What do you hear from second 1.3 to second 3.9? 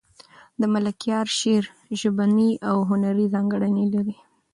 شعر ژبنۍ او هنري ځانګړنې